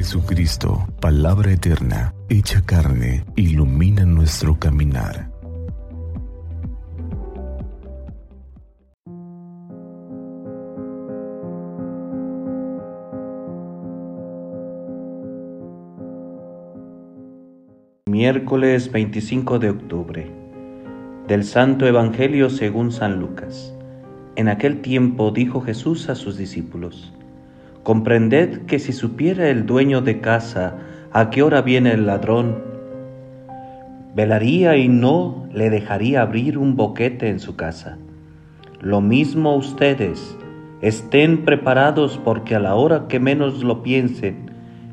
[0.00, 5.30] Jesucristo, palabra eterna, hecha carne, ilumina nuestro caminar.
[18.06, 20.30] Miércoles 25 de octubre
[21.28, 23.74] del Santo Evangelio según San Lucas.
[24.36, 27.12] En aquel tiempo dijo Jesús a sus discípulos,
[27.82, 30.76] Comprended que si supiera el dueño de casa
[31.12, 32.62] a qué hora viene el ladrón,
[34.14, 37.96] velaría y no le dejaría abrir un boquete en su casa.
[38.80, 40.36] Lo mismo ustedes,
[40.82, 44.50] estén preparados porque a la hora que menos lo piensen,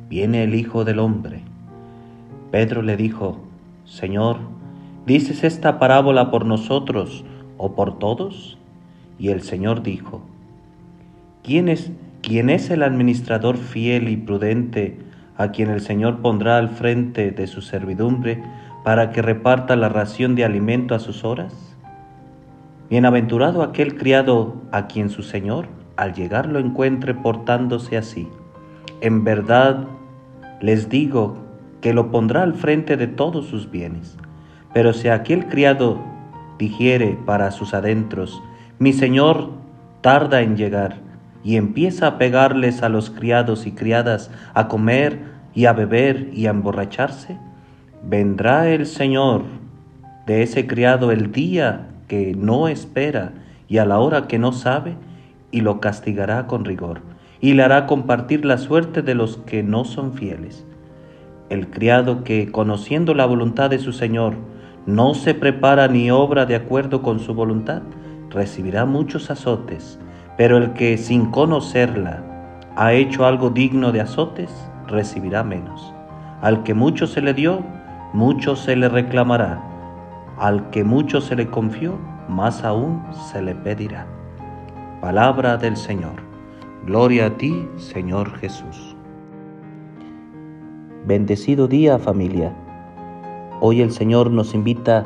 [0.09, 1.41] viene el Hijo del Hombre.
[2.51, 3.39] Pedro le dijo,
[3.85, 4.37] Señor,
[5.05, 7.25] ¿dices esta parábola por nosotros
[7.57, 8.57] o por todos?
[9.19, 10.21] Y el Señor dijo,
[11.43, 11.91] ¿quién es
[12.27, 14.99] ¿Quién es el administrador fiel y prudente
[15.37, 18.43] a quien el Señor pondrá al frente de su servidumbre
[18.83, 21.77] para que reparta la ración de alimento a sus horas?
[22.89, 28.27] Bienaventurado aquel criado a quien su Señor al llegar lo encuentre portándose así.
[28.99, 29.87] En verdad
[30.59, 31.37] les digo
[31.79, 34.17] que lo pondrá al frente de todos sus bienes.
[34.73, 35.97] Pero si aquel criado
[36.59, 38.43] dijere para sus adentros,
[38.79, 39.51] mi Señor
[40.01, 41.06] tarda en llegar,
[41.43, 45.19] y empieza a pegarles a los criados y criadas a comer
[45.53, 47.37] y a beber y a emborracharse,
[48.03, 49.43] vendrá el Señor
[50.25, 53.33] de ese criado el día que no espera
[53.67, 54.95] y a la hora que no sabe,
[55.51, 57.01] y lo castigará con rigor,
[57.41, 60.65] y le hará compartir la suerte de los que no son fieles.
[61.49, 64.35] El criado que, conociendo la voluntad de su Señor,
[64.85, 67.81] no se prepara ni obra de acuerdo con su voluntad,
[68.29, 69.99] recibirá muchos azotes
[70.37, 72.23] pero el que sin conocerla
[72.75, 74.51] ha hecho algo digno de azotes,
[74.87, 75.93] recibirá menos.
[76.41, 77.63] Al que mucho se le dio,
[78.13, 79.59] mucho se le reclamará.
[80.37, 81.97] Al que mucho se le confió,
[82.29, 84.05] más aún se le pedirá.
[85.01, 86.21] Palabra del Señor.
[86.85, 88.95] Gloria a ti, Señor Jesús.
[91.07, 92.53] Bendecido día familia.
[93.59, 95.03] Hoy el Señor nos invita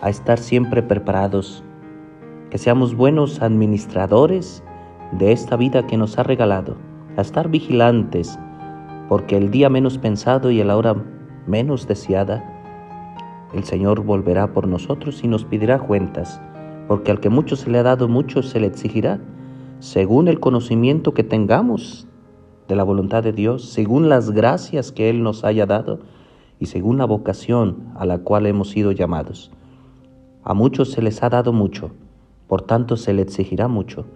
[0.00, 1.64] a estar siempre preparados
[2.50, 4.64] que seamos buenos administradores
[5.12, 6.76] de esta vida que nos ha regalado,
[7.16, 8.38] a estar vigilantes,
[9.08, 10.96] porque el día menos pensado y la hora
[11.46, 12.44] menos deseada,
[13.54, 16.40] el Señor volverá por nosotros y nos pedirá cuentas,
[16.88, 19.20] porque al que mucho se le ha dado, mucho se le exigirá,
[19.78, 22.08] según el conocimiento que tengamos
[22.68, 26.00] de la voluntad de Dios, según las gracias que Él nos haya dado
[26.58, 29.50] y según la vocación a la cual hemos sido llamados.
[30.42, 31.90] A muchos se les ha dado mucho,
[32.50, 34.06] por tanto se le exigirá mucho.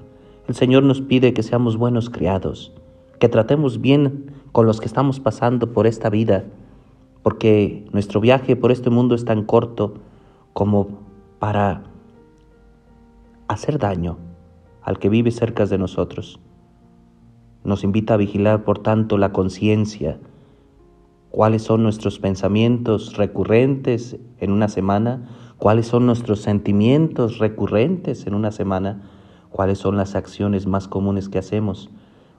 [0.48, 2.72] El Señor nos pide que seamos buenos criados,
[3.20, 6.42] que tratemos bien con los que estamos pasando por esta vida,
[7.22, 9.94] porque nuestro viaje por este mundo es tan corto
[10.52, 10.98] como
[11.38, 11.84] para
[13.46, 14.18] hacer daño
[14.82, 16.40] al que vive cerca de nosotros.
[17.62, 20.18] Nos invita a vigilar, por tanto, la conciencia,
[21.30, 25.28] cuáles son nuestros pensamientos recurrentes en una semana,
[25.64, 29.00] cuáles son nuestros sentimientos recurrentes en una semana,
[29.48, 31.88] cuáles son las acciones más comunes que hacemos.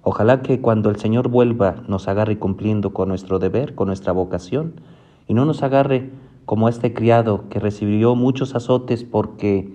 [0.04, 4.80] Ojalá que cuando el Señor vuelva nos agarre cumpliendo con nuestro deber, con nuestra vocación,
[5.28, 6.12] y no nos agarre
[6.46, 9.74] como este criado que recibió muchos azotes porque,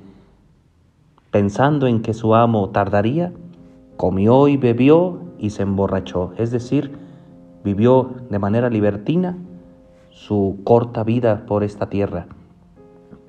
[1.32, 3.32] pensando en que su amo tardaría,
[3.96, 6.96] comió y bebió y se emborrachó, es decir,
[7.64, 9.36] vivió de manera libertina
[10.10, 12.28] su corta vida por esta tierra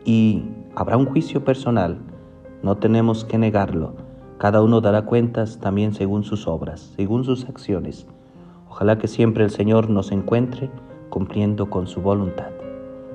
[0.05, 0.43] y
[0.75, 1.99] habrá un juicio personal,
[2.63, 3.95] no tenemos que negarlo.
[4.37, 8.07] Cada uno dará cuentas también según sus obras, según sus acciones.
[8.69, 10.69] Ojalá que siempre el Señor nos encuentre
[11.09, 12.49] cumpliendo con su voluntad.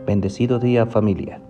[0.07, 1.41] Bendecido día familia.